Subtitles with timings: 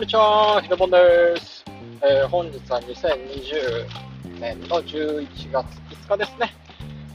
[0.00, 0.96] こんにちは、ひでぼんで
[1.38, 1.62] す、
[2.00, 6.54] えー、本日は2020年の11月5日ですね。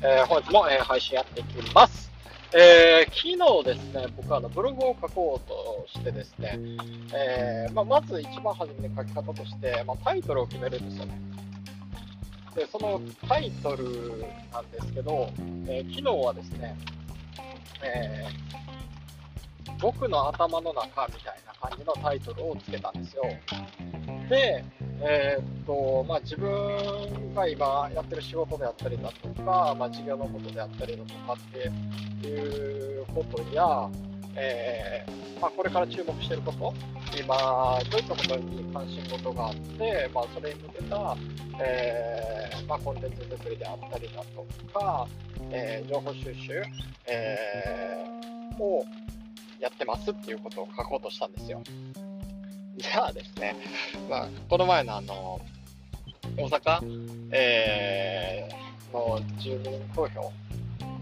[0.04, 2.12] えー、本日も、えー、配信やっていきます。
[2.54, 6.59] え昨日ですね、僕はあのブログを書こうとしてですね、
[7.12, 11.20] えまあ、まず一番初めに書き方として、まあ、タイトルを決めるんですよね。
[12.55, 13.84] で、そのタイトル
[14.54, 15.31] なんですけど、
[15.67, 16.77] え昨日はですね、
[17.81, 18.27] え
[19.79, 23.23] 僕の頭の中みたいな感じのタイトルをつけたんですよ。
[24.29, 24.63] で、
[25.01, 33.89] えー、っと、まあ、自分が今やってる仕事であったりだとか、まあ、事業のことであったりだとかっていうことや、
[34.35, 36.73] えー、まあ、これから注目してること、
[37.17, 41.17] 今、どういったことに関心事があって、まあ、それに向けた、
[41.63, 45.07] えー、まあ、コンテンツ作りであったりだとか、
[45.51, 46.63] え情報収集、
[47.07, 48.03] え
[48.59, 48.84] を
[49.59, 51.62] やってますっていうことを書こうとしたんですよ。
[52.77, 53.55] じゃあですね、
[54.10, 55.40] まあ、この前のあの、
[56.38, 56.79] 大阪、
[57.32, 60.32] えー、の住民投票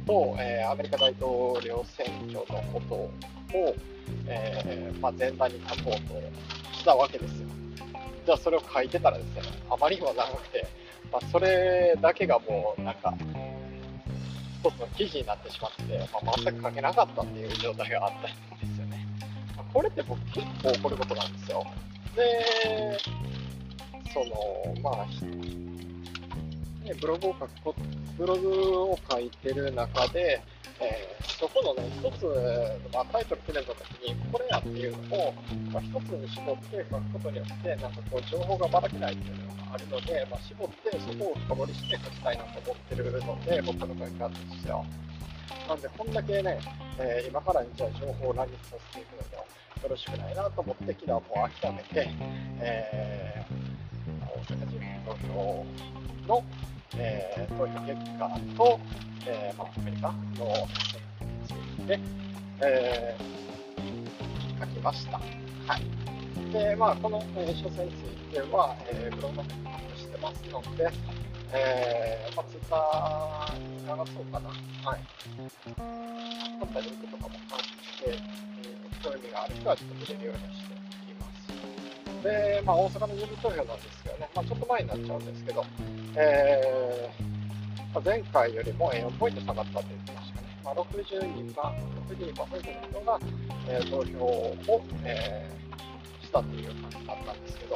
[0.05, 2.95] と、えー、アメリカ大統領選挙のこと
[3.57, 3.75] を、
[4.27, 7.47] えー、まあ、前段に書こうとしたわけですよ。
[8.25, 10.67] じゃあそれを書いてたらですね、あまりにも長くて、
[11.11, 13.13] まあ、それだけがもうなんか、
[14.63, 19.05] 一つの記事になってしまって、まあ、全く書けなかったっていう状態があったんですよね。
[19.57, 21.65] まあ、これって僕結構起こることなんですよ。
[22.15, 22.97] で、
[24.13, 25.05] その、まあ、
[26.85, 27.75] ね、ブログを書くこ
[28.17, 30.41] ブログを書いてる中で、
[30.83, 32.25] えー、そこのね、一つ、
[32.93, 35.33] まあ、タイトル決めたときに、これやっていうのを、
[35.71, 44.83] まあ、一つに絞って書くことによって、なんかこう、情報がばらけないっていうのがあるので、まあ、絞ってそこを深掘りして書きたいなと思ってるので、僕の書き方としては。
[45.67, 46.59] なんで、こんだけね、
[46.99, 49.43] えー、今からじゃあ情報を乱立させていくのでは
[49.83, 52.09] よろしくないなと思って、昨日もう諦めて、
[52.59, 55.65] えー、大阪人民投票
[56.27, 56.43] の、
[56.97, 58.79] えー、投票結果と、
[59.25, 60.67] えーまあ、アメリカの
[61.87, 61.99] で、
[62.61, 65.17] えー、書きました。
[65.17, 65.23] は
[65.77, 66.51] い。
[66.51, 70.91] で、まあ、この、えー、書選については、えー、ブログの方にアップしてますので、
[71.51, 74.49] えー、まあ、ツイッターに流そうかな。
[74.49, 74.99] はい。
[75.65, 77.59] 撮ったリンクとかも貼っ
[78.03, 80.62] て、えー、興味がある人はちょっと見れるようにして。
[82.23, 85.65] で、まあ、大阪の郵便投票なんですけどね、まあ、ちょっと前になっちゃうんですけど、
[86.15, 90.47] えー、まあ、前回よりも4ポイント下がったって言ってましたね。
[90.63, 91.53] まあ、62%、
[92.13, 93.19] 62%の人が、
[93.67, 94.55] えー、投票を、
[95.03, 97.75] えー、したという感じだったんですけど、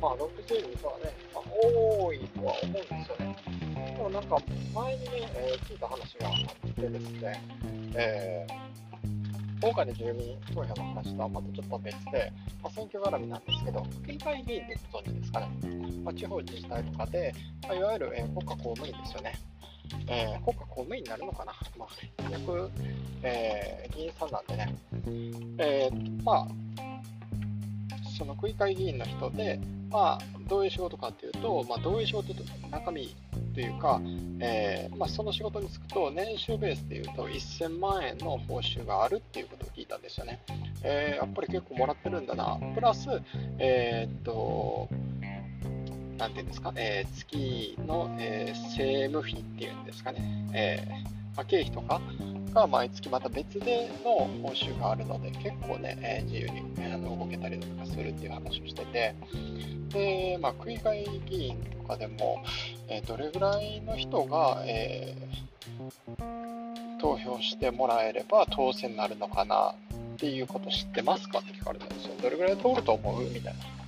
[0.00, 3.36] まあ、62%はね、まあ、多いとは思うんですよね。
[3.96, 4.38] でもなんか、
[4.74, 6.30] 前にね、えー、聞いた話があ
[6.68, 7.42] ってですね、
[7.96, 8.70] えー、
[9.60, 12.32] 今回の住民投票の話とはまたちょっと別で、
[12.62, 15.48] まあ、選挙絡みなんですけど、県議会議員ってご存知ですかね、
[16.02, 17.34] まあ、地方自治体とかで、
[17.64, 19.34] まあ、いわゆる、えー、国家公務員ですよね。
[20.06, 22.70] えー、国家公務員になるのかな、まあ、役、
[23.22, 24.74] えー、議員さんなんでね、
[25.58, 26.48] えー、まあ、
[28.20, 29.58] その区議会議員の人で、
[29.90, 33.16] まあ、どういう仕事かっていうと、まあ、どういう仕事と中身
[33.54, 33.98] というか、
[34.40, 40.38] えー、まあ、その仕事に就くと、年収ベースでいうと1000万円の報酬があるっていうことを聞いたんですよね。
[40.82, 42.58] えー、やっぱり結構もらってるんだな。
[42.74, 43.08] プラス、
[43.58, 44.90] えー、っと、
[46.20, 50.90] なんていうんですか、えー、月の、えー、政務費っていうんですかね、えー
[51.34, 52.00] まあ、経費とか
[52.52, 56.60] が毎月また別での報酬があるので、結構ね、えー、自由に、
[56.92, 59.14] あの動けたりとかするっていう話をしてて、
[59.88, 62.42] で、まあ、区議会議員とかでも、
[62.88, 69.74] えー、どれぐらいの人が、えー、投票してもらえれば当選になるのかなっ
[70.18, 72.14] ていうこと知ってますかって聞かれたんですよ。
[72.20, 73.22] どれぐらい通ると思う？
[73.30, 73.79] みたいな。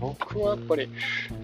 [0.00, 0.88] 僕はやっぱり、う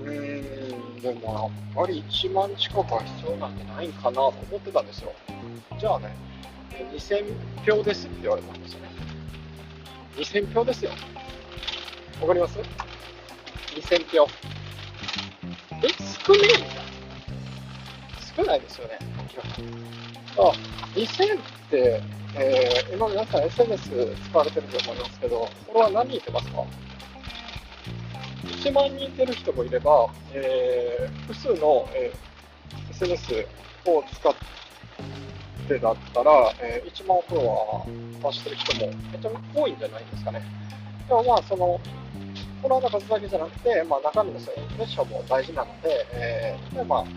[0.05, 5.13] ーん、でもやっぱり1万近くは必要なんじゃないかなと思ってたんですよ。
[5.79, 6.17] じゃあね、
[6.93, 7.35] 2000
[7.71, 8.89] 票ですって言われたんですよね。
[10.17, 10.91] 2000票ですよ。
[12.23, 12.59] わかります
[13.75, 14.27] ?2000 票。
[15.83, 15.89] え、
[16.27, 16.87] 少ねえみたい。
[18.37, 18.99] 少ないですよね。
[20.39, 20.53] あ、
[20.95, 22.01] 2000って、
[22.35, 23.91] えー、今皆さん SNS
[24.31, 26.65] 使われてると思いますけど、これは何人いてますか？
[28.67, 33.47] 1万人いてる人もいれば、えー、複数の、えー、SNS
[33.87, 34.35] を使っ
[35.69, 40.43] てだったら、えー、1万フォロワー増してる人もめっちゃ多いんじゃないですかね。
[41.07, 41.81] でもまあ、その、
[42.61, 47.11] フォロワーの数だけじゃなくて、まあ、中身のインプレッションも大事なので、えー、でまあ、ね、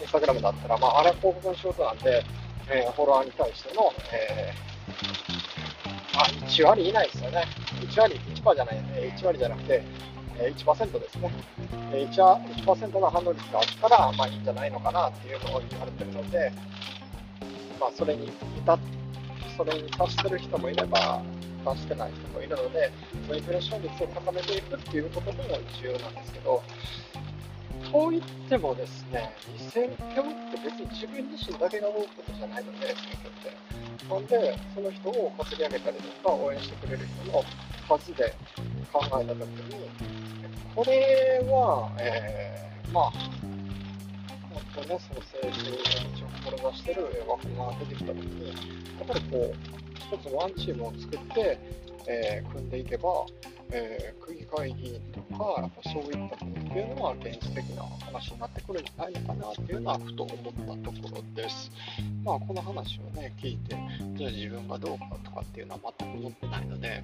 [0.00, 2.22] インスタグラムだったら、まあ、あれは広告の仕事なんで、
[2.70, 7.44] えー、フォロワーに対しての、えー、まあ、1割以内ですよね。
[7.96, 8.76] 1割、1%じゃない、
[9.16, 9.82] 1割じゃなくて、
[10.38, 11.32] 1%ですね。
[11.92, 16.52] 1%, の反応率があったら、まあいいんじゃないのかなっていうのを言われてるので、
[17.80, 18.26] まあそれに
[18.58, 18.78] 至
[19.56, 21.22] それに達してる人もいれば、
[21.64, 22.92] 達してない人もいるので、
[23.34, 25.38] インプレッション率を高めていくっていうことも
[25.80, 26.62] 重要なんですけど、
[27.90, 33.75] といってもですね、2000票って別に自分自身だけが多いことじゃないので、選挙って。
[34.08, 37.42] ほんで、その人を稼ぎ上げたりとか、応援してくれる人の
[37.88, 38.34] 数で
[38.92, 39.90] 考えたときに、
[40.74, 45.76] これは、えー、まあ、本当ね、その政治の
[46.52, 48.54] 道を志してる枠が出てきた時に、や
[49.04, 49.54] っぱりこう、
[50.14, 51.58] 一つワンチームを作って、
[52.06, 53.26] えー、組んでいけば、
[53.70, 61.70] えー、区議会議員とか、やっぱそういったことっていうのは現実的な話になってくるんじゃないのかなっていうのはふと思ったところです。
[62.24, 63.76] まあこの話をね、聞いて、
[64.14, 67.02] じゃあ自分がどうかとかっていうのは全く思ってないので、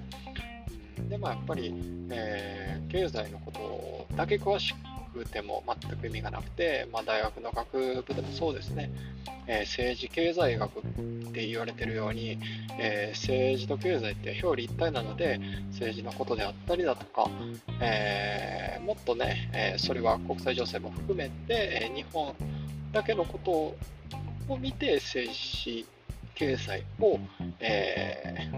[1.09, 1.73] でもやっぱり、
[2.09, 4.92] えー、経済のことだけ詳しく
[5.25, 8.91] ても全く意味がなくて、まあ、大学の学部でもそうですね、
[9.47, 10.81] えー、政治経済学っ
[11.33, 12.39] て言われてるように、
[12.79, 15.39] えー、政治と経済って表裏一体なので
[15.71, 17.29] 政治のことであったりだとか、
[17.81, 22.33] えもっとね、えそれは国際情勢も含めて、え日本
[22.91, 23.51] だけのこと
[24.53, 25.85] を見て政治
[26.35, 27.19] 経済を、
[27.59, 28.51] え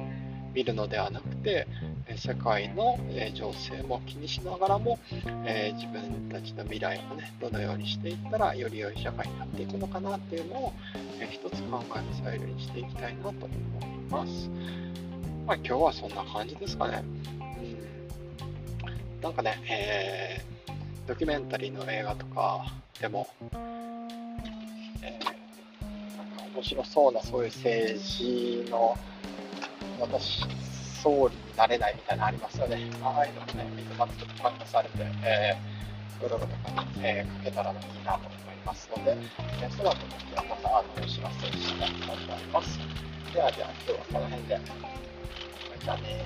[0.54, 1.68] 見るのではなくて、
[2.14, 3.00] 世界の
[3.34, 5.00] 情勢も気にしながらも、
[5.46, 10.74] え自分たちの未来をね、どのようにしていったらより良い社会になっていくのかなっていうのを、
[11.20, 13.50] え一つ考えの材料にしていきたいなと思い
[14.10, 14.50] ます。
[15.48, 17.04] まあ今日はそんな感じですかね。
[19.16, 22.66] うん、なんかね、えー、ドキュメンタリーの映画とか
[23.02, 23.28] でも、
[25.02, 25.26] えー、
[26.18, 28.96] なんか面白そうなそういう政治の
[30.00, 30.46] 私
[31.06, 32.82] 総理になれないみたいなのありますよね。
[33.04, 39.16] ああいうのもね、水松と感化されて、えー、ブログとかに、えー、かけたらいいなと思いますので、
[39.62, 39.98] えー、その後
[40.36, 42.80] はまたあのお知らせしたいと思います。
[43.32, 44.60] ではでは今日はこの辺で。
[45.86, 46.26] またね